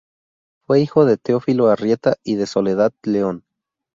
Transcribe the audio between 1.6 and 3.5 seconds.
Arrieta y de Soledad León.